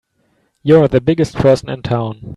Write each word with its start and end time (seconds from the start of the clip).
You're 0.63 0.87
the 0.87 0.99
biggest 0.99 1.35
person 1.35 1.69
in 1.69 1.83
town! 1.83 2.21